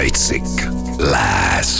metsik 0.00 0.44
lääs. 0.96 1.70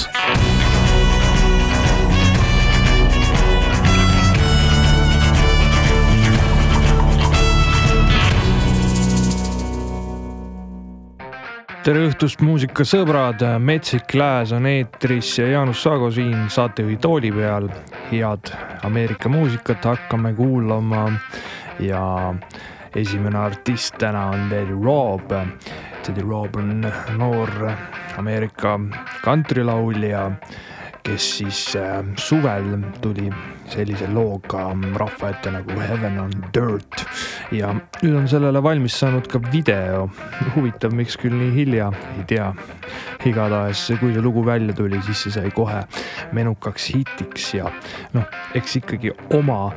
tere 11.80 12.02
õhtust, 12.10 12.43
muusikasõbrad, 12.45 13.41
Metsik 13.56 14.12
Lääs 14.12 14.52
on 14.52 14.68
eetris 14.68 15.38
ja 15.38 15.46
Jaanus 15.55 15.80
Saago 15.80 16.10
siin 16.12 16.51
saatejuhi 16.52 17.01
tooli 17.01 17.32
peal. 17.32 17.73
head 18.12 18.52
Ameerika 18.84 19.32
muusikat 19.32 19.84
hakkame 19.84 20.34
kuulama 20.34 21.09
ja 21.79 22.34
esimene 22.95 23.38
artist 23.38 23.96
täna 23.98 24.27
on 24.27 24.51
Lady 24.52 24.77
Rob 24.84 25.32
Teddy 26.10 26.27
Robb 26.27 26.56
on 26.56 26.92
noor 27.19 27.50
Ameerika 28.18 28.73
kantrilaulja, 29.23 30.24
kes 31.07 31.26
siis 31.37 31.60
äh, 31.79 32.01
suvel 32.18 32.73
tuli 33.01 33.29
sellise 33.71 34.09
looga 34.10 34.65
rahva 34.98 35.30
ette 35.30 35.52
nagu 35.54 35.79
Heaven 35.79 36.18
on 36.18 36.35
Dirt 36.51 37.04
ja 37.54 37.70
nüüd 38.01 38.18
on 38.24 38.26
sellele 38.26 38.59
valmis 38.59 38.98
saanud 38.98 39.30
ka 39.30 39.38
video. 39.52 40.09
huvitav, 40.57 40.98
miks 40.98 41.15
küll 41.15 41.38
nii 41.38 41.54
hilja, 41.54 41.93
ei 42.18 42.26
tea. 42.26 42.51
igatahes, 43.24 43.87
kui 44.01 44.10
see 44.10 44.26
lugu 44.26 44.42
välja 44.42 44.74
tuli, 44.74 44.98
siis 45.07 45.29
see 45.29 45.38
sai 45.38 45.54
kohe 45.54 45.85
menukaks 46.35 46.90
hitiks 46.90 47.52
ja 47.54 47.70
noh, 48.18 48.26
eks 48.59 48.80
ikkagi 48.82 49.15
oma 49.38 49.68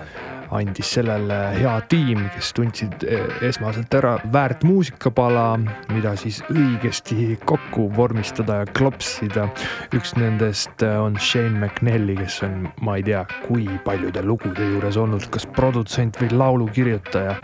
andis 0.52 0.90
sellele 0.96 1.38
hea 1.58 1.74
tiim, 1.90 2.24
kes 2.36 2.52
tundsid 2.58 3.06
eh, 3.08 3.24
esmaselt 3.48 3.94
ära 3.98 4.16
väärt 4.34 4.64
muusikapala, 4.68 5.46
mida 5.94 6.16
siis 6.20 6.42
õigesti 6.52 7.38
kokku 7.46 7.88
vormistada 7.96 8.62
ja 8.62 8.68
klopsida. 8.78 9.48
üks 9.96 10.16
nendest 10.20 10.84
eh, 10.84 10.98
on 11.00 11.18
Shane 11.20 11.60
McNally, 11.60 12.18
kes 12.20 12.42
on, 12.48 12.68
ma 12.82 12.98
ei 13.00 13.08
tea, 13.08 13.24
kui 13.48 13.68
paljude 13.86 14.24
lugude 14.26 14.68
juures 14.74 14.98
olnud, 14.98 15.28
kas 15.34 15.48
produtsent 15.56 16.20
või 16.22 16.32
laulukirjutaja. 16.34 17.38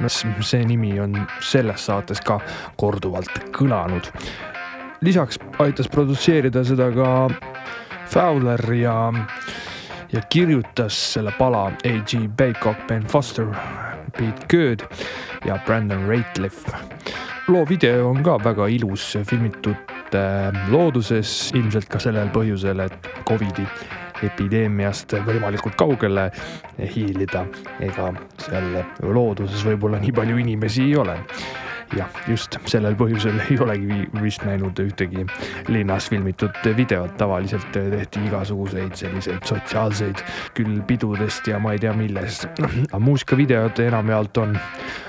no 0.00 0.08
see 0.08 0.64
nimi 0.66 0.98
on 1.00 1.14
selles 1.40 1.86
saates 1.86 2.20
ka 2.20 2.40
korduvalt 2.76 3.52
kõlanud. 3.52 4.10
lisaks 5.00 5.38
aitas 5.58 5.88
produtseerida 5.88 6.64
seda 6.64 6.90
ka 6.94 7.12
Fowler 8.12 8.60
ja 8.76 9.12
ja 10.12 10.20
kirjutas 10.28 11.12
selle 11.12 11.32
pala 11.38 11.64
A.G. 11.66 12.28
Baycock, 12.36 12.86
Ben 12.88 13.02
Foster, 13.02 13.46
Pete 14.18 14.46
Good 14.50 14.80
ja 15.44 15.58
Brandon 15.66 16.08
Rateliff. 16.08 16.66
loo 17.48 17.64
video 17.68 18.10
on 18.10 18.22
ka 18.22 18.38
väga 18.44 18.66
ilus, 18.66 19.18
filmitud 19.26 19.74
äh, 20.14 20.70
looduses, 20.70 21.52
ilmselt 21.54 21.88
ka 21.88 21.98
sellel 21.98 22.30
põhjusel, 22.30 22.84
et 22.84 23.10
Covidi 23.28 23.66
epideemiast 24.22 25.16
võimalikult 25.26 25.74
kaugele 25.76 26.28
hiilida. 26.78 27.46
ega 27.80 28.12
seal 28.38 28.78
looduses 29.02 29.64
võib-olla 29.66 29.98
nii 29.98 30.12
palju 30.12 30.38
inimesi 30.44 30.86
ei 30.90 30.96
ole 30.96 31.18
jah, 31.96 32.08
just 32.28 32.56
sellel 32.70 32.96
põhjusel 32.98 33.40
ei 33.48 33.58
olegi 33.60 34.00
vist 34.22 34.44
näinud 34.46 34.78
ühtegi 34.82 35.26
linnas 35.68 36.08
filmitud 36.10 36.56
videot, 36.76 37.16
tavaliselt 37.20 37.68
tehti 37.72 38.24
igasuguseid 38.28 38.94
selliseid 38.98 39.44
sotsiaalseid 39.48 40.22
küll 40.56 40.80
pidudest 40.86 41.48
ja 41.48 41.58
ma 41.62 41.74
ei 41.76 41.82
tea 41.82 41.92
millest. 41.96 42.48
muusikavideod 42.98 43.78
enamjaolt 43.86 44.42
on 44.42 44.58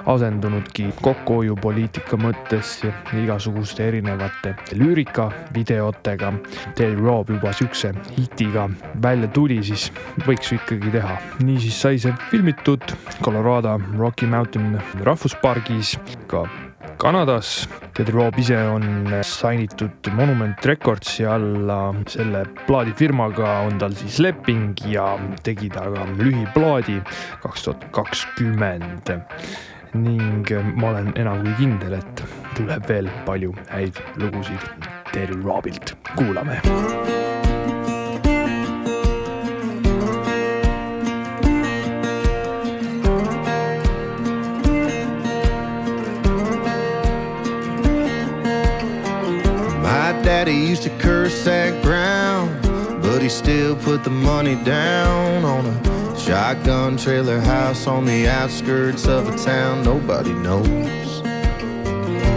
asendunudki 0.10 0.90
kokkuhoiupoliitika 1.02 2.18
mõttes 2.20 2.76
igasuguste 3.18 3.88
erinevate 3.88 4.56
lüürikavideotega. 4.76 6.34
Terry 6.76 7.00
Robb 7.00 7.30
juba 7.36 7.54
siukse 7.54 7.94
hitiga 8.18 8.68
välja 9.02 9.28
tuli, 9.28 9.62
siis 9.64 9.90
võiks 10.28 10.52
ju 10.52 10.60
ikkagi 10.60 10.92
teha. 10.98 11.18
niisiis 11.44 11.80
sai 11.82 12.00
see 12.00 12.14
filmitud 12.32 12.96
Colorado 13.24 13.80
Rocky 13.98 14.28
Mountain 14.28 14.80
rahvuspargis 15.04 15.98
ka 16.28 16.46
Kanadas. 17.04 17.68
Ted 17.94 18.08
Rob 18.16 18.38
ise 18.40 18.56
on 18.56 18.84
sainitud 19.28 20.08
Monument 20.16 20.66
Recordsi 20.66 21.26
alla, 21.28 21.92
selle 22.08 22.46
plaadifirmaga 22.64 23.58
on 23.66 23.76
tal 23.82 23.92
siis 24.00 24.22
leping 24.24 24.80
ja 24.88 25.10
tegi 25.44 25.68
ta 25.74 25.84
ka 25.92 26.06
lühiplaadi 26.22 27.02
kaks 27.44 27.68
tuhat 27.68 27.84
kakskümmend. 27.92 29.12
ning 29.94 30.48
ma 30.80 30.90
olen 30.90 31.12
enam 31.20 31.44
kui 31.44 31.58
kindel, 31.60 32.00
et 32.00 32.24
tuleb 32.56 32.88
veel 32.88 33.12
palju 33.28 33.52
häid 33.70 34.00
lugusid 34.24 34.88
Terry 35.12 35.38
Robilt, 35.44 35.94
kuulame 36.16 36.58
daddy 50.46 50.58
used 50.58 50.84
to 50.84 50.90
curse 50.98 51.46
that 51.46 51.82
ground, 51.82 52.62
but 53.02 53.22
he 53.22 53.30
still 53.30 53.78
put 53.78 54.04
the 54.04 54.10
money 54.10 54.56
down 54.66 55.46
on 55.46 55.66
a 55.66 56.20
shotgun 56.20 56.98
trailer 56.98 57.40
house 57.40 57.88
on 57.88 58.04
the 58.04 58.28
outskirts 58.28 59.08
of 59.08 59.30
a 59.30 59.38
town 59.38 59.84
nobody 59.84 60.34
knows. 60.34 61.22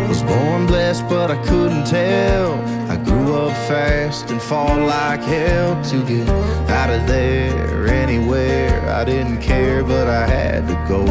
Was 0.09 0.23
born 0.23 0.69
blessed, 0.69 1.09
but 1.09 1.33
I 1.33 1.43
couldn't 1.47 1.85
tell. 1.85 2.55
I 2.89 2.97
grew 2.97 3.35
up 3.35 3.51
fast 3.67 4.31
and 4.31 4.41
fought 4.41 4.79
like 4.79 5.23
hell 5.23 5.83
to 5.91 6.07
get 6.07 6.29
out 6.71 6.91
of 6.91 7.09
there 7.09 7.89
anywhere. 7.89 8.89
I 8.89 9.03
didn't 9.03 9.41
care, 9.41 9.83
but 9.83 10.07
I 10.07 10.29
had 10.29 10.69
to 10.69 10.75
go. 10.87 11.03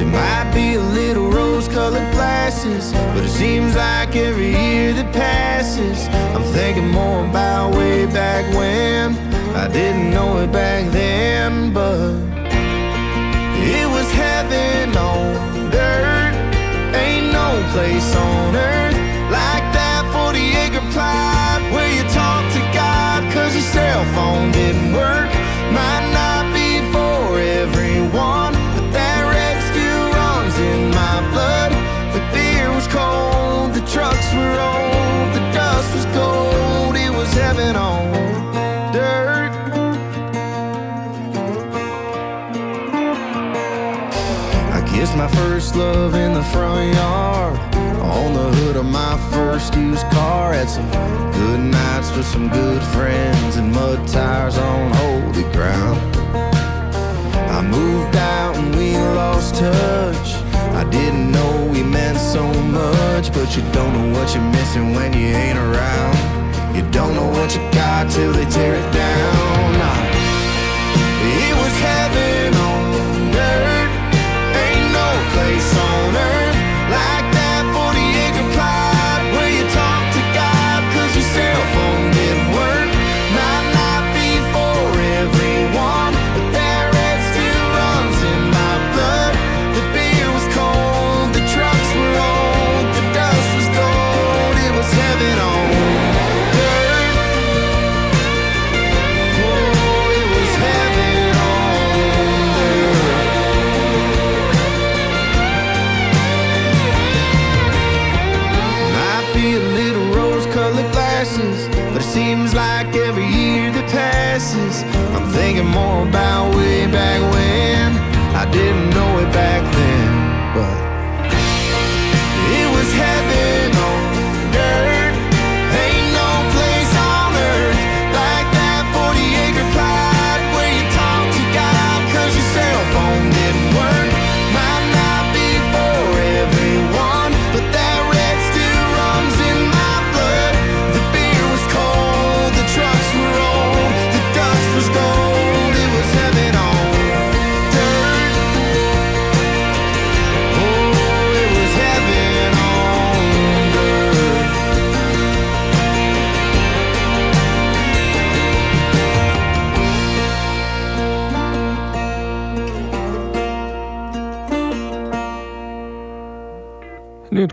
It 0.00 0.06
might 0.06 0.50
be 0.54 0.76
a 0.76 0.80
little 0.80 1.11
colored 1.72 2.12
glasses, 2.12 2.92
but 3.14 3.24
it 3.24 3.30
seems 3.30 3.74
like 3.74 4.14
every 4.14 4.50
year 4.50 4.92
that 4.92 5.10
passes, 5.12 6.06
I'm 6.34 6.44
thinking 6.52 6.88
more 6.88 7.24
about 7.24 7.74
way 7.74 8.04
back 8.04 8.44
when. 8.54 9.16
I 9.56 9.68
didn't 9.68 10.10
know 10.10 10.38
it 10.42 10.52
back 10.52 10.90
then, 10.92 11.72
but 11.72 12.12
it 13.74 13.86
was 13.88 14.08
heaven 14.12 14.94
on 14.96 15.70
dirt. 15.70 16.34
Ain't 16.94 17.32
no 17.32 17.48
place 17.72 18.14
on 18.16 18.56
earth 18.56 18.81
love 45.82 46.14
in 46.14 46.32
the 46.32 46.46
front 46.54 46.94
yard, 46.94 47.58
on 48.16 48.28
the 48.34 48.48
hood 48.56 48.76
of 48.76 48.86
my 48.86 49.14
first 49.32 49.74
used 49.74 50.06
car. 50.16 50.52
Had 50.52 50.68
some 50.68 50.88
good 51.38 51.60
nights 51.78 52.10
with 52.16 52.26
some 52.34 52.48
good 52.48 52.82
friends, 52.94 53.56
and 53.56 53.72
mud 53.72 53.98
tires 54.06 54.58
on 54.58 54.90
holy 55.02 55.46
ground. 55.56 56.00
I 57.56 57.60
moved 57.78 58.16
out 58.16 58.54
and 58.56 58.70
we 58.78 58.88
lost 59.20 59.56
touch. 59.56 60.28
I 60.80 60.84
didn't 60.96 61.30
know 61.36 61.52
we 61.72 61.82
meant 61.82 62.18
so 62.34 62.44
much, 62.80 63.26
but 63.36 63.48
you 63.56 63.62
don't 63.76 63.92
know 63.96 64.08
what 64.16 64.34
you're 64.34 64.50
missing 64.58 64.94
when 64.96 65.10
you 65.12 65.28
ain't 65.44 65.58
around. 65.66 66.16
You 66.76 66.82
don't 66.98 67.14
know 67.18 67.30
what 67.36 67.48
you 67.54 67.62
got 67.72 68.10
till 68.10 68.32
they 68.32 68.46
tear 68.56 68.74
it 68.82 68.88
down. 68.92 69.51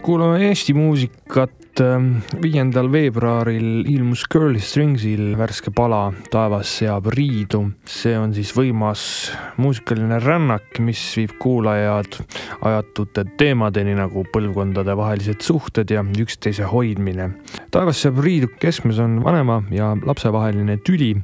Kuulame 0.09 0.47
Eesti 0.47 0.73
muusikat. 0.73 1.51
Viiendal 1.79 2.89
veebruaril 2.91 3.85
ilmus 3.87 4.25
Curly 4.31 4.59
Stringsil 4.59 5.35
värske 5.39 5.71
pala 5.75 6.09
Taevas 6.31 6.71
seab 6.79 7.07
riidu. 7.13 7.71
see 7.85 8.17
on 8.17 8.33
siis 8.33 8.51
võimas 8.55 9.01
muusikaline 9.57 10.19
rännak, 10.19 10.79
mis 10.79 10.99
viib 11.17 11.35
kuulajad 11.39 12.19
ajatute 12.65 13.23
teemadeni 13.39 13.95
nagu 13.95 14.25
põlvkondadevahelised 14.33 15.41
suhted 15.45 15.91
ja 15.91 16.03
üksteise 16.03 16.67
hoidmine. 16.67 17.29
taevas 17.71 18.01
seab 18.03 18.19
riidu 18.23 18.49
keskmes 18.59 18.99
on 18.99 19.23
vanema 19.23 19.61
ja 19.71 19.95
lapse 20.05 20.31
vaheline 20.31 20.77
tüli, 20.83 21.15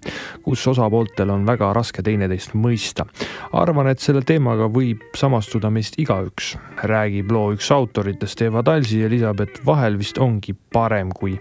kus 0.44 0.68
osapooltel 0.68 1.30
on 1.30 1.46
väga 1.46 1.74
raske 1.74 2.04
teineteist 2.04 2.56
mõista. 2.56 3.06
arvan, 3.51 3.88
et 3.88 4.00
selle 4.00 4.22
teemaga 4.22 4.69
võib 4.72 5.04
samastuda 5.16 5.69
meist 5.69 6.00
igaüks, 6.00 6.56
räägib 6.84 7.31
loo 7.31 7.54
üks 7.54 7.72
autoritest 7.72 8.42
Eva 8.42 8.63
Talsi 8.63 9.01
ja 9.01 9.10
lisab, 9.10 9.42
et 9.42 9.60
vahel 9.66 9.98
vist 9.98 10.18
ongi 10.18 10.44
parem, 10.53 11.09
kui 11.15 11.39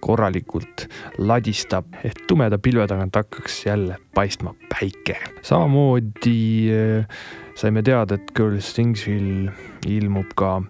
korralikult 0.00 0.86
ladistab, 1.18 1.88
et 2.04 2.18
tumeda 2.28 2.58
pilve 2.62 2.86
tagant 2.86 3.16
hakkaks 3.16 3.66
jälle 3.66 3.98
paistma 4.14 4.54
päike. 4.68 5.18
samamoodi 5.42 6.70
äh, 6.72 7.06
saime 7.54 7.82
teada, 7.82 8.14
et 8.14 8.32
Girl 8.36 8.60
Stingsil 8.60 9.50
ilmub 9.86 10.34
ka 10.36 10.62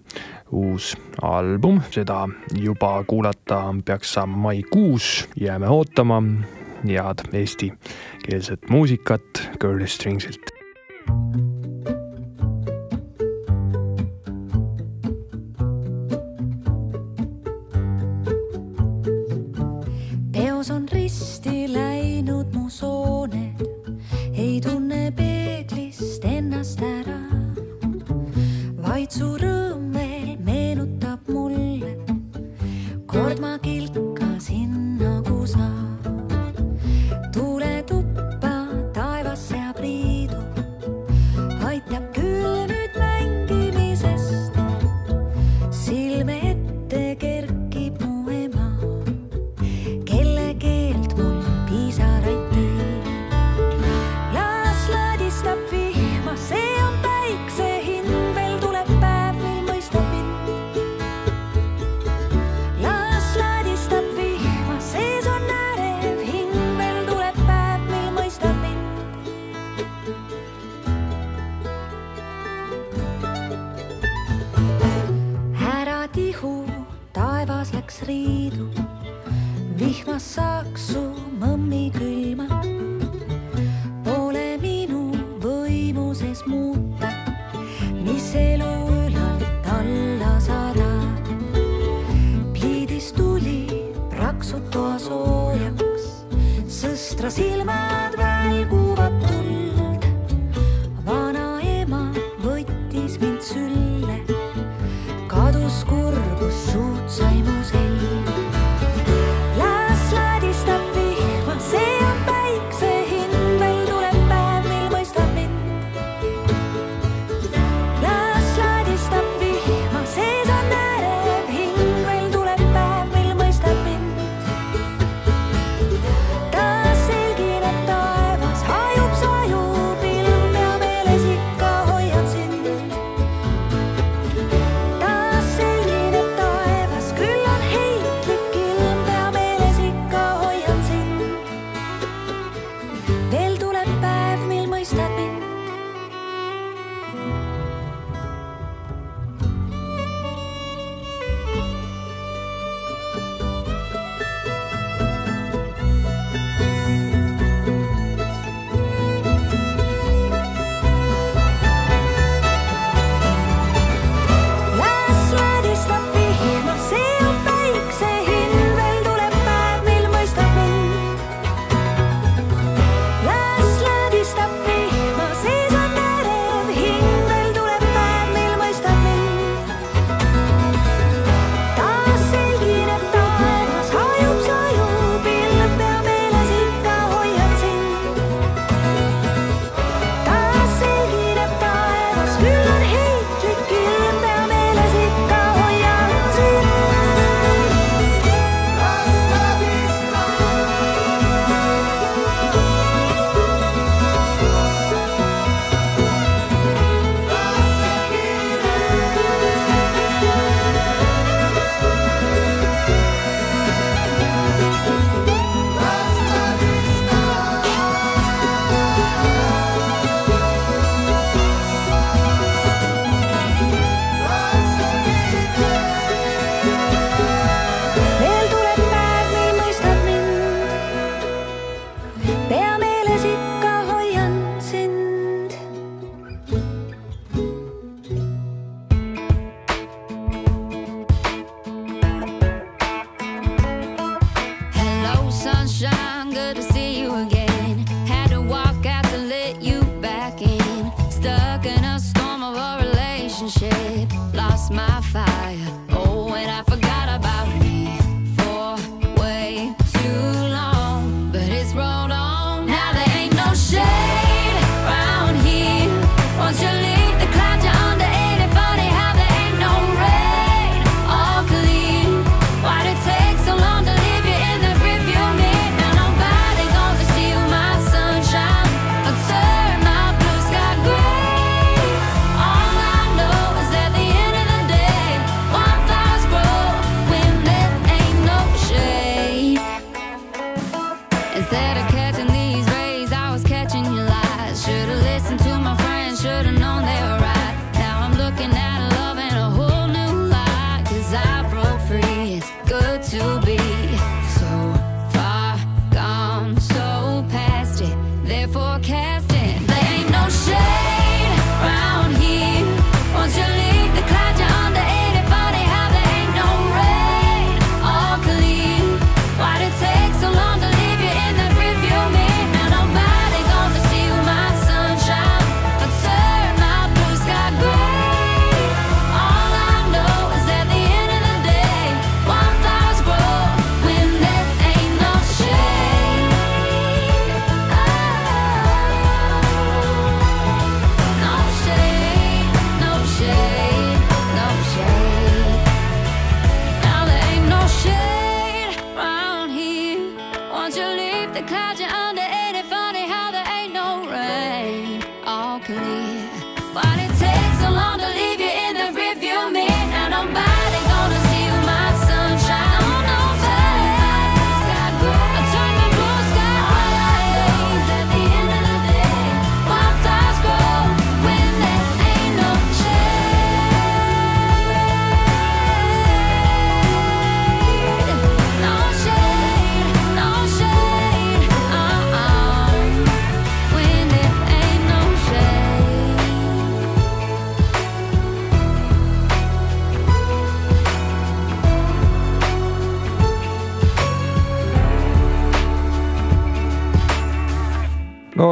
uus 0.51 0.95
album, 1.21 1.81
seda 1.91 2.27
juba 2.55 3.03
kuulata 3.07 3.75
peaks 3.85 4.13
saama 4.13 4.37
maikuus, 4.37 5.27
jääme 5.39 5.67
ootama 5.67 6.23
head 6.85 7.27
eestikeelset 7.33 8.69
muusikat 8.69 9.49
Girl 9.59 9.85
Stringsilt. 9.85 10.51
peos 11.07 11.46
zure 29.17 29.46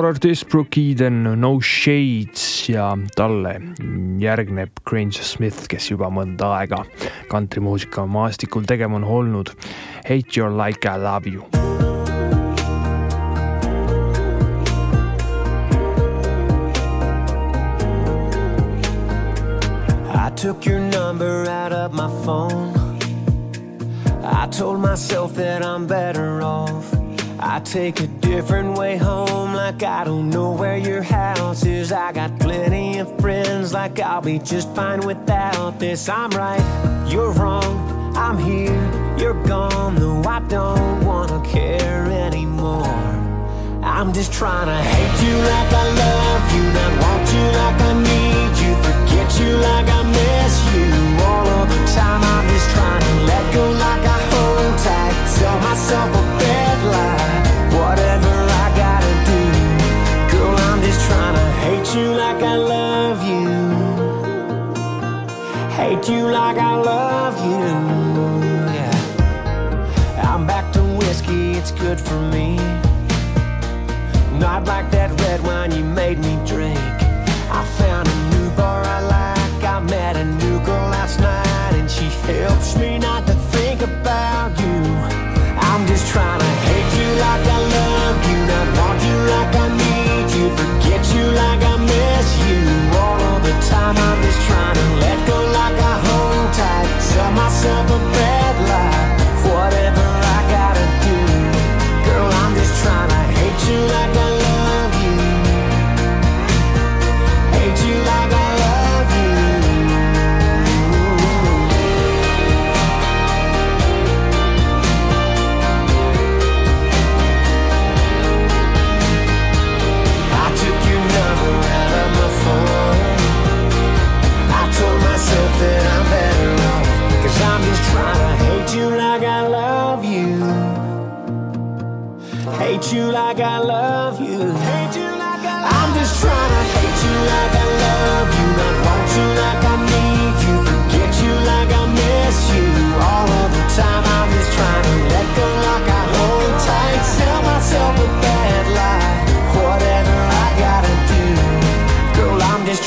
artist 0.05 0.49
Brooke 0.49 0.81
Eden, 0.81 1.23
No 1.41 1.59
Shades 1.61 2.69
ja 2.69 2.91
talle 3.15 3.55
järgneb 4.21 4.69
Granger 4.85 5.25
Smith, 5.25 5.65
kes 5.71 5.89
juba 5.89 6.11
mõnda 6.13 6.51
aega 6.59 6.83
kantrimuusika 7.31 8.05
maastikul 8.05 8.67
tegema 8.69 8.99
on 8.99 9.03
olnud. 9.03 9.51
Hate 10.05 10.37
you 10.37 10.49
like 10.49 10.85
I 10.85 10.97
love 11.01 11.25
you 11.25 11.45
I 20.13 20.29
took 20.35 20.65
your 20.65 20.79
number 20.79 21.49
out 21.49 21.71
of 21.71 21.93
my 21.93 22.09
phone. 22.23 22.73
I 24.23 24.47
told 24.47 24.79
myself 24.79 25.35
that 25.35 25.63
I'm 25.63 25.87
better 25.87 26.41
off. 26.41 27.04
I 27.39 27.59
take 27.59 27.99
a 27.99 28.07
different 28.07 28.77
way 28.77 28.97
home, 28.97 29.53
like 29.53 29.83
I 29.83 30.03
don't 30.03 30.29
know 30.29 30.51
where 30.51 30.77
your 30.77 31.01
house 31.01 31.65
is. 31.65 31.91
I 31.91 32.11
got 32.11 32.39
plenty 32.39 32.99
of 32.99 33.19
friends, 33.19 33.73
like 33.73 33.99
I'll 33.99 34.21
be 34.21 34.39
just 34.39 34.73
fine 34.73 35.01
without 35.01 35.79
this. 35.79 36.07
I'm 36.09 36.31
right, 36.31 36.63
you're 37.07 37.31
wrong, 37.31 38.15
I'm 38.15 38.37
here, 38.37 39.17
you're 39.17 39.41
gone, 39.45 39.95
though 39.95 40.23
I 40.23 40.39
don't 40.47 41.05
wanna 41.05 41.43
care 41.45 42.05
anymore. 42.05 42.85
I'm 43.83 44.13
just 44.13 44.33
trying 44.33 44.67
to 44.67 44.75
hate 44.75 45.27
you 45.27 45.35
like 45.37 45.71
I 45.71 45.85
love 46.03 46.43
you, 46.55 46.63
not 46.73 46.93
want 47.03 47.25
you 47.35 47.45
like 47.61 47.79
I 47.81 47.93
need 48.11 48.53
you, 48.63 48.71
forget 48.83 49.39
you 49.39 49.51
like 49.57 49.87
I 49.87 50.01
miss 50.03 50.55
you 50.73 50.89
all 51.23 51.47
of 51.59 51.69
the 51.69 51.79
time. 51.93 52.21
I'm 52.23 52.47
just 52.49 52.69
trying 52.71 53.01
to 53.01 53.13
let 53.29 53.53
go 53.53 53.63
like 53.71 54.03
I 54.03 54.19
hold 54.31 54.77
tight, 54.79 55.15
tell 55.37 55.59
myself 55.59 56.09
a 56.09 56.23
bad 56.39 56.77
lie, 56.91 57.14
hate 61.85 61.99
you 61.99 62.15
like 62.15 62.41
I 62.41 62.55
love 62.55 63.23
you, 63.23 63.47
hate 65.75 66.09
you 66.09 66.27
like 66.31 66.57
I 66.57 66.75
love 66.75 67.37
you. 67.45 67.65
Yeah. 68.73 70.33
I'm 70.33 70.47
back 70.47 70.73
to 70.73 70.81
whiskey, 70.81 71.51
it's 71.53 71.71
good 71.71 71.99
for 71.99 72.19
me. 72.19 72.55
Not 74.39 74.65
like 74.65 74.89
that 74.91 75.11
red 75.21 75.41
wine 75.43 75.71
you 75.73 75.83
made 75.83 76.17
me 76.19 76.35
drink. 76.45 76.79
I 77.51 77.63
found 77.77 78.07
a 78.07 78.17
new 78.33 78.49
bar 78.55 78.83
I 78.83 79.01
like. 79.01 79.63
I 79.63 79.79
met 79.79 80.15
a 80.17 80.25
new 80.25 80.59
girl 80.65 80.89
last 80.89 81.19
night, 81.19 81.73
and 81.79 81.89
she 81.89 82.05
helps 82.33 82.75
me 82.77 82.97
not 82.97 83.27
to 83.27 83.33
think 83.53 83.81
about 83.81 84.59
you. 84.59 84.81
I'm 85.69 85.85
just 85.87 86.11
trying 86.11 86.39
to 86.39 86.54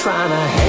trying 0.02 0.30
to 0.30 0.67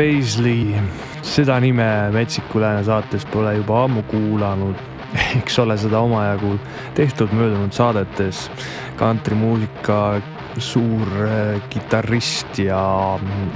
Paisley, 0.00 0.72
seda 1.20 1.58
nime 1.60 1.84
Metsiku 2.14 2.60
Lääne 2.60 2.80
saates 2.84 3.26
pole 3.28 3.50
juba 3.58 3.82
ammu 3.84 4.00
kuulanud. 4.08 4.78
eks 5.38 5.58
ole 5.60 5.74
seda 5.76 6.00
omajagu 6.00 6.54
tehtud 6.96 7.34
möödunud 7.36 7.76
saadetes. 7.76 8.46
kantrimuusika 8.96 10.22
suur 10.56 11.04
äh, 11.26 11.60
kitarrist 11.68 12.58
ja 12.58 12.80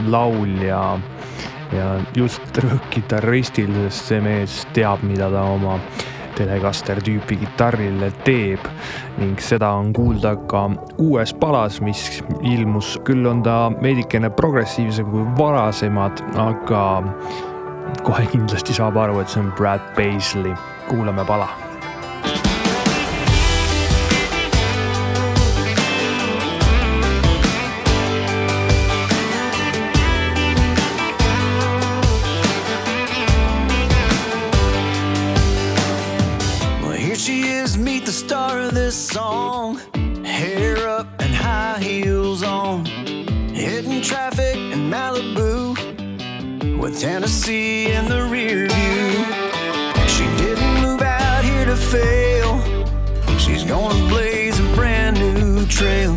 laulja 0.07 0.83
ja 1.73 1.89
just 2.17 2.61
rõhk 2.61 2.93
kitarristil, 2.93 3.73
sest 3.87 4.13
see 4.13 4.21
mees 4.21 4.61
teab, 4.77 5.01
mida 5.01 5.31
ta 5.33 5.47
oma 5.49 5.79
Telecaster 6.35 6.99
tüüpi 7.05 7.39
kitarrile 7.39 8.11
teeb 8.27 8.65
ning 9.21 9.41
seda 9.43 9.71
on 9.79 9.93
kuulda 9.95 10.35
ka 10.51 10.67
uues 10.99 11.35
palas, 11.41 11.81
mis 11.85 12.23
ilmus, 12.43 12.97
küll 13.07 13.27
on 13.31 13.43
ta 13.47 13.59
veidikene 13.83 14.33
progressiivsem 14.35 15.11
kui 15.13 15.27
varasemad, 15.39 16.25
aga 16.49 16.87
kohe 18.05 18.27
kindlasti 18.33 18.75
saab 18.77 18.99
aru, 18.99 19.21
et 19.23 19.31
see 19.31 19.45
on 19.45 19.53
Brad 19.59 19.93
Paisley. 19.97 20.57
kuulame 20.89 21.25
pala 21.25 21.64
Tennessee 46.99 47.91
in 47.91 48.09
the 48.09 48.25
rear 48.25 48.69
view. 48.69 49.25
She 50.07 50.25
didn't 50.37 50.83
move 50.83 51.03
out 51.03 51.45
here 51.45 51.65
to 51.65 51.77
fail. 51.77 52.63
She's 53.37 53.65
gonna 53.65 54.09
blaze 54.09 54.61
a 54.61 54.75
brand 54.75 55.19
new 55.19 55.67
trail 55.67 56.17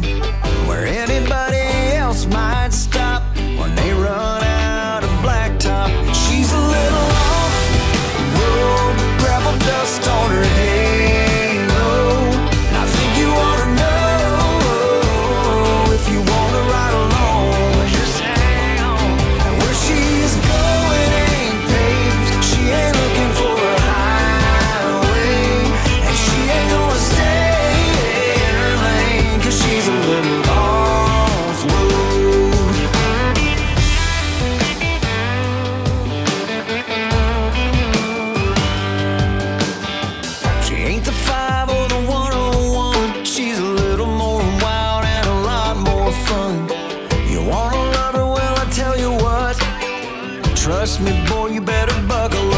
Trust 50.68 51.00
me, 51.00 51.14
boy, 51.30 51.48
you 51.48 51.62
better 51.62 51.98
buckle 52.10 52.52
up. 52.52 52.57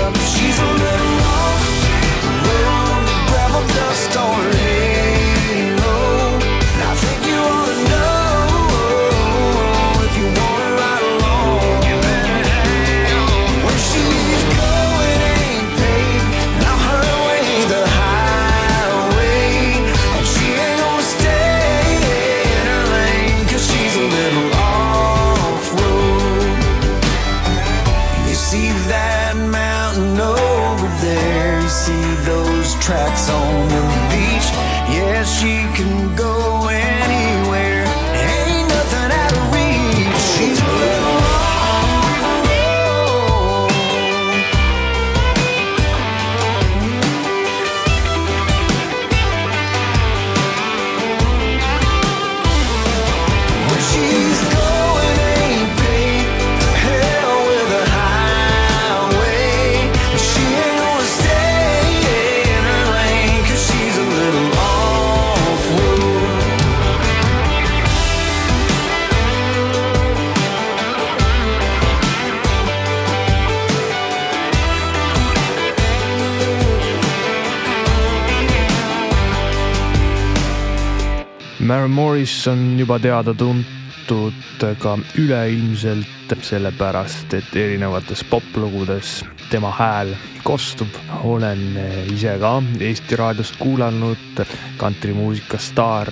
Mary 81.70 81.88
Morris 81.88 82.48
on 82.48 82.80
juba 82.80 82.96
teada-tuntud 82.98 84.64
ka 84.82 84.96
üleilmselt 85.22 86.34
sellepärast, 86.42 87.36
et 87.38 87.52
erinevates 87.54 88.24
poplugudes 88.26 89.20
tema 89.52 89.70
hääl 89.78 90.16
kostub. 90.44 90.98
olen 91.24 91.62
ise 92.10 92.34
ka 92.42 92.56
Eesti 92.80 93.16
raadiost 93.16 93.60
kuulanud, 93.62 94.42
kantrimuusika 94.82 95.62
staar 95.62 96.10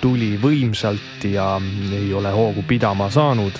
tuli 0.00 0.38
võimsalt 0.38 1.26
ja 1.26 1.60
ei 1.90 2.14
ole 2.14 2.30
hoogu 2.30 2.62
pidama 2.62 3.10
saanud. 3.10 3.58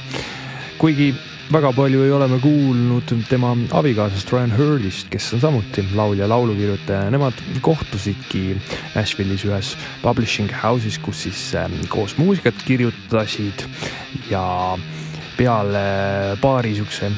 kuigi 0.78 1.14
väga 1.50 1.72
palju 1.74 2.04
ei 2.04 2.12
ole 2.14 2.28
me 2.30 2.36
kuulnud 2.38 3.10
tema 3.26 3.50
abikaasast 3.74 4.30
Ryan 4.30 4.52
Hurdist, 4.54 5.08
kes 5.10 5.32
on 5.34 5.40
samuti 5.42 5.82
laulja, 5.98 6.28
laulukirjutaja, 6.30 7.08
nemad 7.10 7.40
kohtusidki 7.64 8.54
Nashville'is 8.94 9.42
ühes 9.48 9.72
publishing 10.02 10.52
house'is, 10.62 11.00
kus 11.02 11.24
siis 11.26 11.40
ähm, 11.58 11.74
koos 11.90 12.14
muusikat 12.20 12.54
kirjutasid 12.68 13.64
ja 14.30 14.44
peale 15.36 15.82
paari 16.40 16.76
siukse 16.78 17.10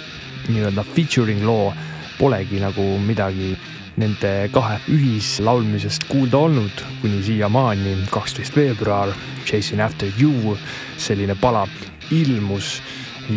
nii-öelda 0.49 0.87
featuring 0.95 1.45
loo 1.45 1.69
polegi 2.17 2.63
nagu 2.63 2.89
midagi 3.05 3.53
nende 4.01 4.33
kahe 4.55 4.81
ühislaulmisest 4.89 6.09
kuulda 6.09 6.41
olnud 6.47 6.85
kuni 7.03 7.21
siiamaani, 7.27 7.99
kaksteist 8.11 8.57
veebruar, 8.57 9.13
Chasing 9.45 9.85
After 9.85 10.09
You, 10.17 10.57
selline 10.97 11.37
pala 11.37 11.67
ilmus 12.11 12.79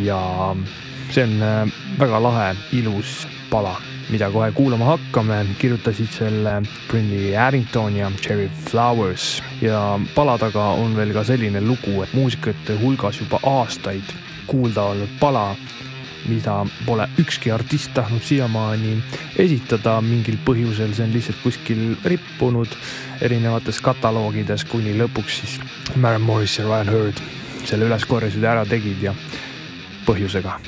ja 0.05 0.21
see 1.15 1.23
on 1.23 1.41
äh, 1.41 1.67
väga 1.99 2.19
lahe, 2.19 2.55
ilus 2.75 3.27
pala, 3.47 3.77
mida 4.11 4.27
kohe 4.31 4.49
kuulama 4.51 4.85
hakkame. 4.89 5.45
kirjutasid 5.59 6.11
selle 6.11 6.61
Brinley 6.89 7.33
Harrington 7.33 7.95
ja 7.95 8.11
Cherry 8.21 8.49
Flowers 8.69 9.43
ja 9.61 9.99
pala 10.15 10.37
taga 10.37 10.73
on 10.75 10.95
veel 10.95 11.13
ka 11.13 11.23
selline 11.23 11.61
lugu, 11.61 12.01
et 12.03 12.13
muusikute 12.13 12.75
hulgas 12.81 13.21
juba 13.21 13.39
aastaid 13.43 14.11
kuulda 14.47 14.83
olnud 14.91 15.15
pala 15.19 15.55
mida 16.27 16.65
pole 16.85 17.07
ükski 17.21 17.51
artist 17.51 17.93
tahtnud 17.93 18.23
siiamaani 18.25 18.97
esitada 19.39 20.01
mingil 20.01 20.35
põhjusel, 20.45 20.91
see 20.97 21.05
on 21.05 21.13
lihtsalt 21.13 21.43
kuskil 21.43 21.83
rippunud 22.03 22.75
erinevates 23.21 23.79
kataloogides, 23.85 24.65
kuni 24.67 24.97
lõpuks 24.99 25.43
siis 25.43 25.59
Maren 25.95 26.25
Morris 26.25 26.59
ja 26.59 26.67
Ryan 26.67 26.91
Hurd 26.91 27.27
selle 27.63 27.87
üles 27.87 28.09
korjasid 28.09 28.43
ja 28.43 28.57
ära 28.57 28.65
tegid 28.67 29.05
ja 29.05 29.13
põhjusega 30.09 30.59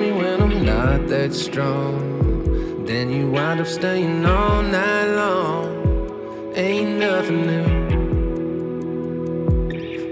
me 0.00 0.12
when 0.12 0.40
I'm 0.40 0.64
not 0.64 1.08
that 1.08 1.34
strong. 1.34 2.84
Then 2.86 3.10
you 3.10 3.30
wind 3.30 3.60
up 3.60 3.66
staying 3.66 4.24
all 4.24 4.62
night 4.62 5.08
long. 5.14 6.52
Ain't 6.56 6.98
nothing 6.98 7.46
new. 7.46 7.80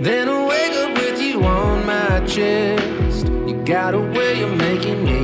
Then 0.00 0.28
I 0.28 0.46
wake 0.46 0.74
up 0.84 0.92
with 0.98 1.20
you 1.20 1.42
on 1.42 1.86
my 1.86 2.20
chest. 2.26 3.28
You 3.48 3.54
got 3.64 3.94
a 3.94 4.00
way 4.00 4.42
of 4.42 4.54
making 4.56 5.04
me 5.04 5.22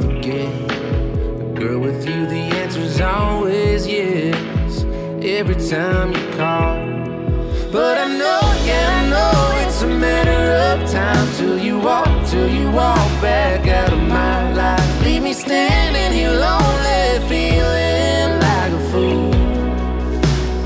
forget. 0.00 0.52
A 0.70 1.52
girl, 1.54 1.80
with 1.80 2.08
you, 2.08 2.26
the 2.26 2.42
answer's 2.62 3.00
always 3.00 3.86
yes. 3.86 4.84
Every 5.22 5.56
time 5.56 6.12
you 6.12 6.26
call. 6.36 6.76
But 7.70 7.98
I 7.98 8.06
know, 8.20 8.40
yeah, 8.64 9.02
I 9.02 9.08
know 9.12 9.66
it's 9.66 9.82
a 9.82 9.88
matter 9.88 10.42
of 10.64 10.90
time 10.90 11.28
till 11.34 11.58
you 11.58 11.78
walk, 11.78 12.08
till 12.26 12.48
you 12.48 12.70
walk 12.70 13.10
back 13.20 13.66
out 13.68 13.95
standing 15.36 16.12
here 16.18 16.30
lonely, 16.30 17.20
feeling 17.28 18.40
like 18.46 18.72
a 18.72 18.82
fool. 18.90 19.32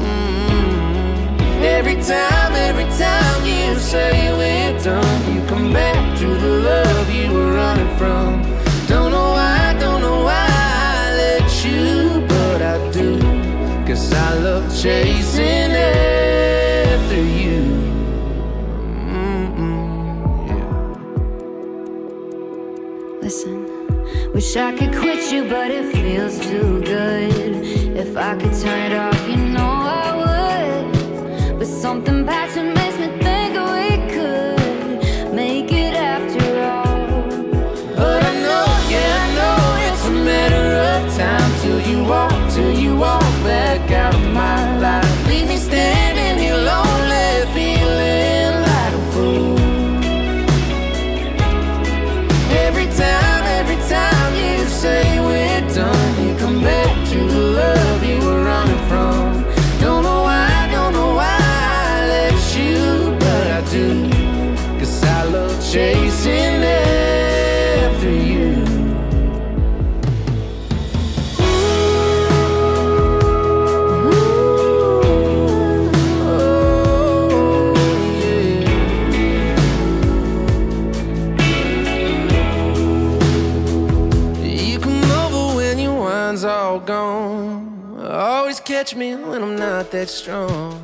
Mm. 0.07 1.63
Every 1.63 1.97
time, 1.97 2.53
every 2.69 2.89
time 2.97 3.45
you 3.45 3.77
say 3.79 4.33
we're 4.39 4.79
done, 4.81 5.35
you 5.35 5.41
come 5.49 5.73
back 5.73 6.19
to 6.19 6.27
the 6.27 6.53
love 6.71 7.11
you 7.11 7.33
were 7.33 7.53
running 7.55 7.93
from. 7.99 8.43
Don't 8.87 9.11
know 9.11 9.31
why, 9.39 9.77
don't 9.81 10.01
know 10.03 10.23
why 10.23 10.47
I 10.49 11.17
let 11.23 11.65
you, 11.65 12.25
but 12.29 12.63
I 12.63 12.77
do. 12.93 13.19
Cause 13.87 14.13
I 14.13 14.35
love 14.39 14.67
chasing 14.81 15.70
Listen, 23.23 24.33
wish 24.33 24.57
I 24.57 24.75
could 24.77 24.95
quit 24.97 25.31
you, 25.31 25.45
but 25.45 25.71
it 25.71 25.95
feels 25.95 26.39
too 26.41 26.81
good. 26.81 27.67
If 27.97 28.17
I 28.17 28.35
could 28.35 28.55
turn 28.59 28.93
it 28.93 28.97
off, 28.97 29.29
you 29.29 29.37
know 29.37 29.80
not 89.81 89.91
that 89.93 90.11
strong. 90.11 90.79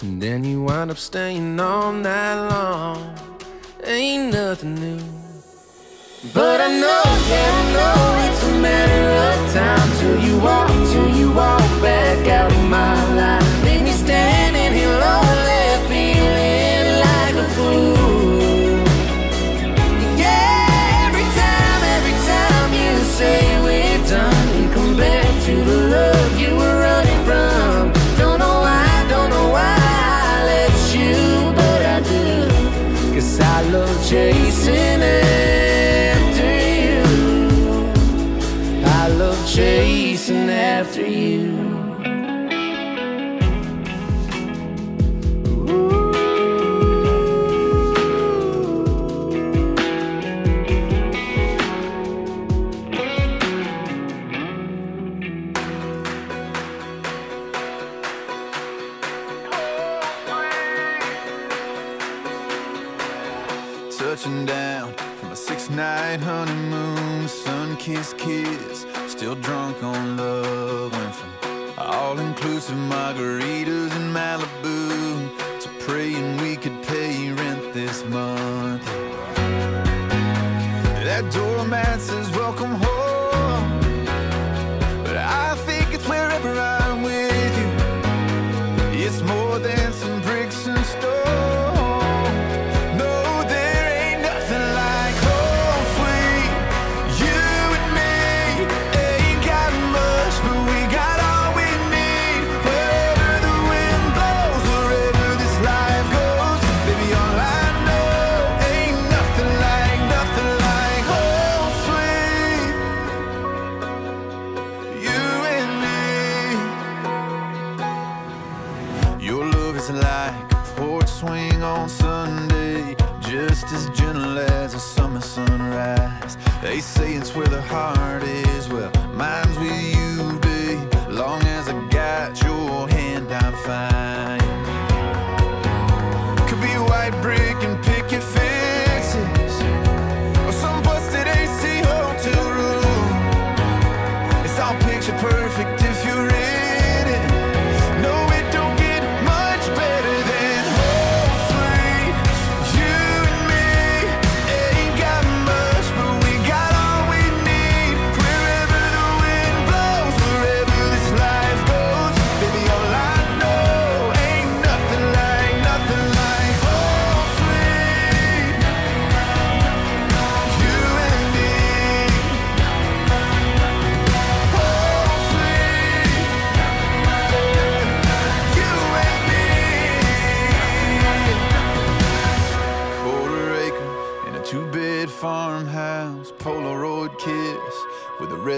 And 0.00 0.20
then 0.20 0.42
you 0.42 0.62
wind 0.62 0.90
up 0.90 0.98
staying 0.98 1.60
all 1.60 1.92
night 1.92 2.48
long. 2.48 3.16
Ain't 3.84 4.32
nothing 4.32 4.74
new. 4.74 5.00
But 6.34 6.60
I 6.60 6.68
know, 6.82 7.04
yeah, 7.30 7.60
I 7.60 7.64
know 7.76 7.98
it's 8.26 8.42
a 8.42 8.54
matter 8.66 9.04
of 9.26 9.36
time 9.54 9.88
till 10.00 10.18
you 10.26 10.34
walk, 10.40 10.68
till 10.90 11.10
you 11.16 11.30
walk 11.30 11.47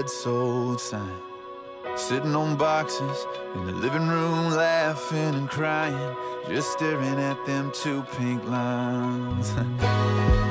red-soled 0.01 0.81
sign. 0.81 1.21
Sitting 1.95 2.35
on 2.35 2.57
boxes 2.57 3.27
in 3.55 3.67
the 3.67 3.73
living 3.73 4.09
room 4.09 4.51
Laughing 4.51 5.35
and 5.35 5.49
crying 5.49 6.17
Just 6.49 6.73
staring 6.73 7.19
at 7.19 7.45
them 7.45 7.71
two 7.75 8.03
pink 8.17 8.43
lines. 8.45 9.53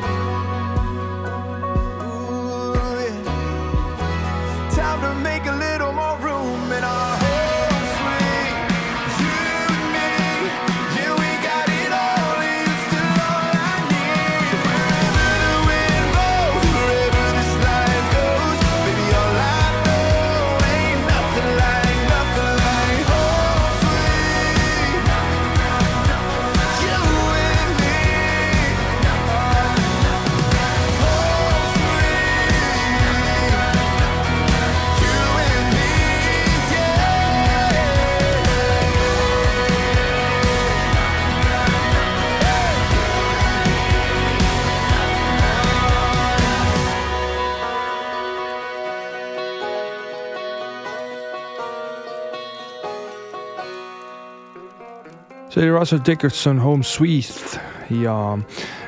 see 55.59 55.65
oli 55.65 55.79
Russell 55.79 55.99
Dickerson 55.99 56.57
Home 56.57 56.83
Sweet 56.83 57.59
ja 57.89 58.37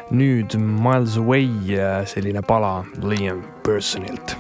nüüd 0.10 0.56
Miles 0.56 1.18
Away 1.18 1.50
selline 2.06 2.42
pala 2.42 2.86
Liam 3.04 3.44
Personilt 3.64 4.38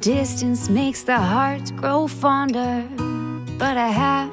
Distance 0.00 0.68
makes 0.68 1.02
the 1.04 1.16
heart 1.16 1.74
grow 1.76 2.06
fonder, 2.06 2.84
but 3.58 3.78
I 3.78 3.88
have 3.88 4.30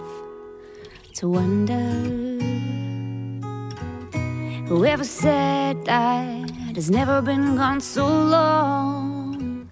to 1.16 1.30
wonder. 1.30 2.31
Whoever 4.72 5.04
said 5.04 5.84
that 5.84 6.50
has 6.76 6.90
never 6.90 7.22
been 7.22 7.58
gone 7.58 7.82
so 7.82 8.08
long 8.08 9.68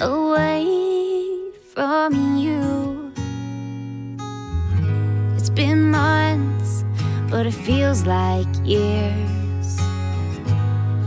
away 0.00 1.50
from 1.74 2.38
you. 2.38 3.12
It's 5.36 5.50
been 5.50 5.90
months, 5.90 6.84
but 7.28 7.44
it 7.44 7.54
feels 7.66 8.06
like 8.06 8.46
years. 8.62 9.68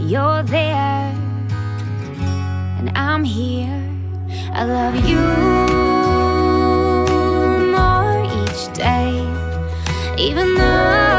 You're 0.02 0.44
there, 0.44 1.16
and 2.78 2.92
I'm 2.94 3.24
here. 3.24 3.82
I 4.52 4.66
love 4.66 4.96
you 5.08 5.24
more 7.72 8.20
each 8.44 8.64
day, 8.74 9.16
even 10.18 10.56
though. 10.56 11.13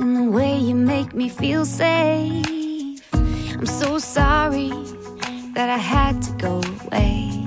and 0.00 0.16
the 0.16 0.30
way 0.30 0.56
you 0.56 0.74
make 0.74 1.12
me 1.14 1.28
feel 1.28 1.64
safe. 1.66 3.02
I'm 3.12 3.66
so 3.66 3.98
sorry 3.98 4.70
that 5.54 5.68
I 5.68 5.76
had 5.76 6.22
to 6.22 6.32
go 6.32 6.62
away. 6.86 7.46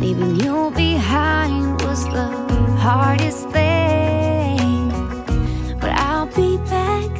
Leaving 0.00 0.40
you 0.40 0.72
behind 0.74 1.80
was 1.82 2.04
the 2.06 2.26
hardest 2.78 3.48
thing, 3.50 4.88
but 5.80 5.90
I'll 5.90 6.26
be 6.26 6.56
back. 6.68 7.17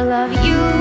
I 0.00 0.02
love 0.02 0.32
you. 0.46 0.79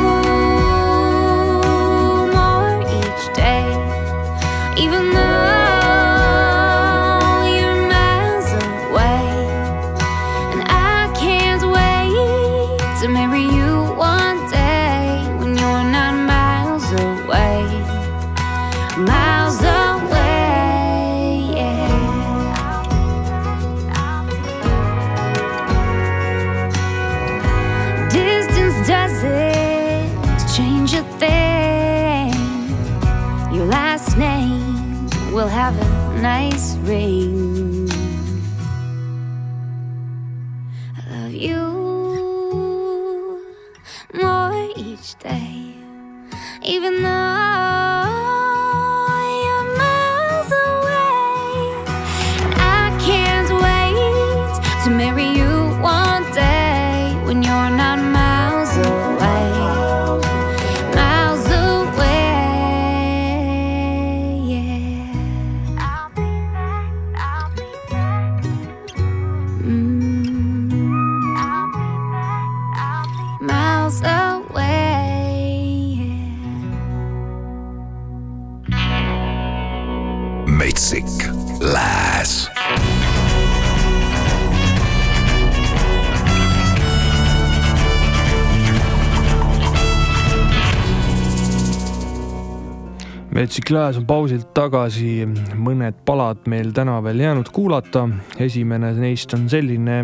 Lääs 93.70 94.00
on 94.00 94.06
pausilt 94.10 94.48
tagasi, 94.58 95.28
mõned 95.62 96.00
palad 96.06 96.48
meil 96.50 96.72
täna 96.74 96.96
veel 97.06 97.20
jäänud 97.22 97.52
kuulata. 97.54 98.08
esimene 98.42 98.90
neist 98.98 99.34
on 99.38 99.44
selline, 99.50 99.98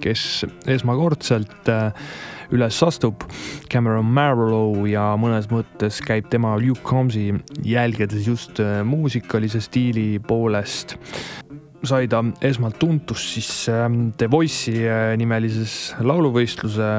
kes 0.00 0.44
esmakordselt 0.68 1.70
äh, 1.72 1.94
üles 2.52 2.82
astub, 2.84 3.24
Cameron 3.72 4.04
Marlowe 4.04 4.90
ja 4.90 5.14
mõnes 5.16 5.48
mõttes 5.48 6.02
käib 6.04 6.28
tema 6.28 6.58
Luke 6.60 6.84
Combsi 6.84 7.32
jälgedes 7.64 8.28
just 8.28 8.60
äh, 8.60 8.82
muusikalise 8.84 9.60
stiili 9.64 10.18
poolest 10.20 10.98
sai 11.82 12.08
ta 12.12 12.20
esmalt 12.44 12.76
tuntust 12.78 13.38
siis 13.38 13.68
ähm, 13.72 14.10
The 14.18 14.28
Voice'i 14.28 14.84
äh, 14.84 15.16
nimelises 15.16 15.94
lauluvõistluse 16.04 16.92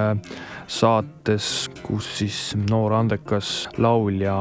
saates, 0.66 1.70
kus 1.86 2.10
siis 2.18 2.42
noor 2.66 2.98
andekas 2.98 3.68
laulja 3.78 4.40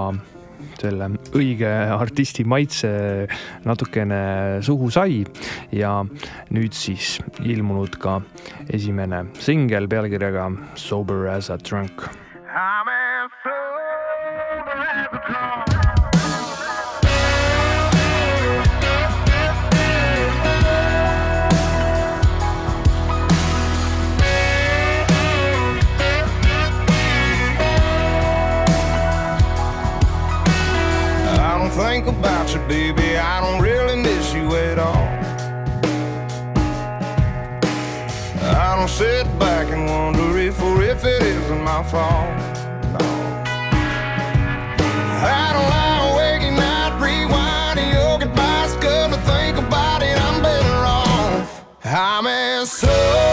selle 0.83 1.11
õige 1.37 1.71
artisti 1.95 2.45
maitse 2.49 2.91
natukene 3.67 4.21
suhu 4.65 4.91
sai 4.95 5.23
ja 5.75 6.01
nüüd 6.55 6.77
siis 6.77 7.19
ilmunud 7.45 7.99
ka 8.01 8.21
esimene 8.69 9.25
singel 9.43 9.89
pealkirjaga 9.91 10.51
Sober 10.79 11.29
as 11.29 11.51
a 11.51 11.59
drunk. 11.59 12.09
I'm 12.49 12.89
as 12.89 13.31
sober 13.45 14.79
as 14.83 15.09
a 15.13 15.25
drum. 15.29 15.68
Think 32.03 32.17
about 32.17 32.55
you, 32.55 32.61
baby. 32.69 33.17
I 33.17 33.41
don't 33.41 33.61
really 33.61 33.97
miss 34.01 34.33
you 34.33 34.55
at 34.55 34.79
all. 34.79 35.09
I 38.41 38.77
don't 38.77 38.89
sit 38.89 39.27
back 39.39 39.67
and 39.69 39.89
wonder 39.91 40.39
if 40.39 40.63
or 40.63 40.81
if 40.83 41.05
it 41.05 41.23
isn't 41.23 41.63
my 41.63 41.83
fault. 41.83 42.37
No. 42.95 43.05
I 45.41 45.51
don't 45.55 45.71
lie 45.75 46.01
awake 46.13 46.43
at 46.43 46.55
night, 46.67 46.93
rewinding 47.03 47.93
your 47.93 48.19
goodbyes. 48.21 48.75
Good 48.77 49.11
to 49.13 49.19
think 49.31 49.57
about 49.59 50.03
it, 50.03 50.17
I'm 50.21 50.41
better 50.41 50.79
off. 50.87 51.65
I'm 51.85 52.27
as 52.29 52.71
sober 52.71 53.28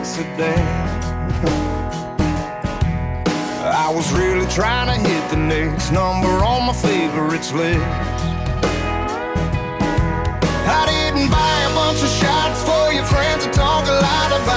was 0.00 0.18
an 0.18 0.24
accident. 0.24 1.04
I 3.62 3.92
was 3.94 4.10
really 4.12 4.46
trying 4.46 4.86
to 4.88 5.08
hit 5.08 5.30
the 5.30 5.36
next 5.36 5.90
number 5.92 6.28
on 6.28 6.66
my 6.66 6.72
favorites 6.72 7.52
list. 7.52 7.80
I 10.66 10.82
didn't 10.88 11.30
buy 11.30 11.58
a 11.70 11.74
bunch 11.74 12.02
of 12.02 12.08
shots 12.08 12.62
for 12.62 12.92
your 12.92 13.04
friends 13.04 13.44
to 13.44 13.50
talk 13.50 13.86
a 13.86 13.92
lot 13.92 14.32
about 14.42 14.49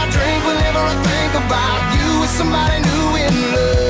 my 0.00 0.10
drink 0.10 0.44
whenever 0.46 0.78
I 0.78 0.94
think 1.08 1.32
about 1.44 1.80
you 1.96 2.20
with 2.20 2.30
somebody 2.30 2.78
new 2.88 3.16
in 3.24 3.34
love. 3.52 3.89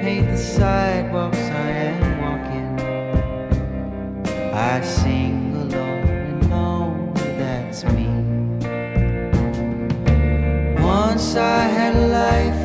Paint 0.00 0.30
the 0.30 0.36
sidewalks 0.36 1.38
I 1.38 1.70
am 1.90 2.04
walking. 2.24 2.68
I 4.52 4.80
sing 4.80 5.54
alone 5.56 6.08
and 6.30 6.50
lonely, 6.50 7.22
that's 7.38 7.84
me. 7.84 8.08
Once 10.82 11.36
I 11.36 11.62
had 11.62 11.94
a 11.96 12.06
life 12.08 12.63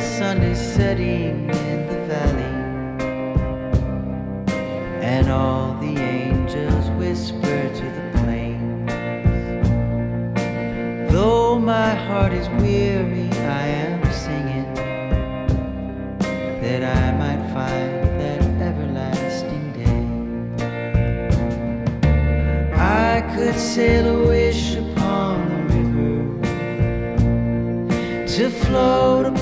the 0.00 0.06
sun 0.06 0.40
is 0.42 0.58
setting 0.58 1.50
in 1.50 1.86
the 1.90 2.00
valley 2.08 2.56
and 5.02 5.28
all 5.28 5.74
the 5.74 5.94
angels 5.98 6.88
whisper 7.00 7.58
to 7.78 7.86
the 7.96 8.06
plains. 8.20 8.90
Though 11.12 11.58
my 11.58 11.90
heart 12.06 12.32
is 12.32 12.48
weary 12.62 13.28
i 13.62 13.66
am 13.84 14.00
singing 14.10 14.72
that 16.62 16.82
i 17.02 17.06
might 17.22 17.42
find 17.52 18.02
that 18.20 18.40
everlasting 18.68 19.66
day. 19.80 20.06
I 22.74 23.20
could 23.34 23.56
sail 23.74 24.04
a 24.16 24.18
wish 24.26 24.76
upon 24.76 25.34
the 25.50 25.62
river 25.74 26.20
to 28.34 28.48
float 28.48 29.39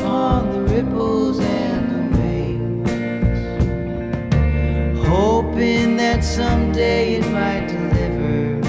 someday 6.38 7.14
it 7.14 7.26
might 7.32 7.66
deliver. 7.66 8.62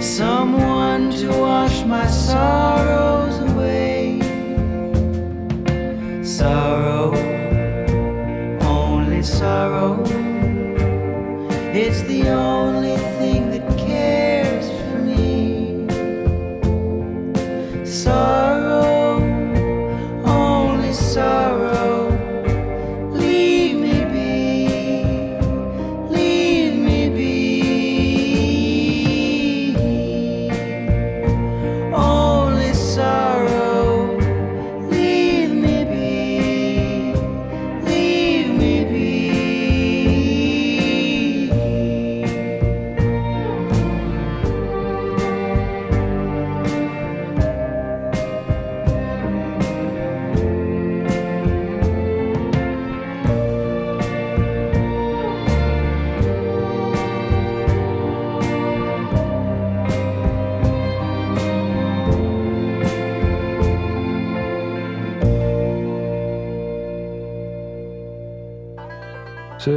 Someone 0.00 1.10
to 1.10 1.28
wash 1.28 1.84
my 1.84 2.06
sorrows 2.06 3.15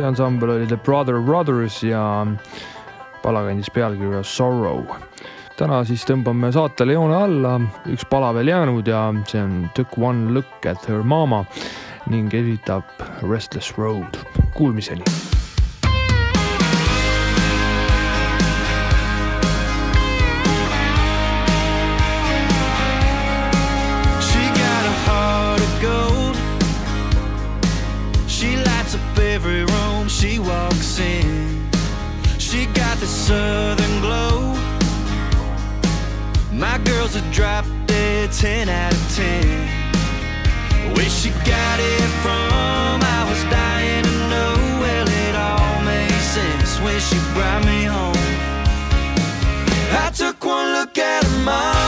ansambel 0.09 0.55
oli 0.55 0.67
The 0.67 0.77
Brother 0.77 1.21
Brothers 1.21 1.83
ja 1.83 2.01
pala 3.23 3.43
kandis 3.47 3.69
pealkirja 3.73 4.23
Sorrow. 4.23 4.83
täna 5.59 5.81
siis 5.83 6.05
tõmbame 6.07 6.53
saatele 6.55 6.95
joone 6.95 7.17
alla, 7.19 7.57
üks 7.91 8.05
pala 8.09 8.31
veel 8.37 8.47
jäänud 8.53 8.87
ja 8.87 9.09
see 9.27 9.41
on 9.43 9.57
Took 9.75 9.97
One 9.99 10.31
Look 10.33 10.65
at 10.65 10.87
Her 10.87 11.03
Mama 11.03 11.43
ning 12.09 12.33
esitab 12.33 13.03
Restless 13.21 13.75
Road. 13.77 14.23
Kuulmiseni 14.55 15.28
southern 33.29 33.95
glow. 34.01 34.55
My 36.51 36.79
girl's 36.83 37.15
a 37.15 37.21
drop 37.31 37.63
dead 37.85 38.31
10 38.31 38.69
out 38.69 38.91
of 38.91 39.03
10. 39.15 40.95
Where 40.95 41.11
she 41.19 41.29
got 41.53 41.77
it 41.93 42.09
from, 42.23 42.95
I 43.17 43.21
was 43.29 43.41
dying 43.59 44.03
to 44.09 44.15
know. 44.31 44.53
Well, 44.81 45.07
it 45.25 45.35
all 45.47 45.75
made 45.91 46.21
sense 46.35 46.71
when 46.83 46.99
she 47.07 47.17
brought 47.35 47.63
me 47.71 47.83
home. 47.95 48.25
I 50.03 50.09
took 50.11 50.43
one 50.43 50.67
look 50.77 50.97
at 50.97 51.23
her 51.23 51.43
mama. 51.43 51.78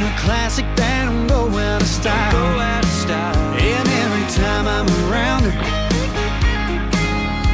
kind 0.00 0.14
of 0.14 0.20
classic 0.20 0.64
that 0.76 1.04
don't 1.06 1.26
go 1.26 1.58
out 1.58 1.82
of 1.82 1.88
style. 1.88 2.32
Go 2.32 2.58
out 2.58 2.84
of 2.84 2.90
style. 2.90 3.36
And 3.58 3.88
every 4.04 4.26
time 4.32 4.66
I'm 4.66 4.88
around 5.04 5.42
her, 5.44 5.56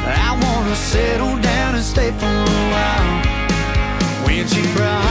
I 0.07 0.39
wanna 0.43 0.77
settle 0.77 1.37
down 1.41 1.75
and 1.75 1.85
stay 1.85 2.11
for 2.13 2.27
a 2.27 2.63
while. 2.73 4.27
When 4.27 4.47
she 4.47 4.63
brought 4.75 5.06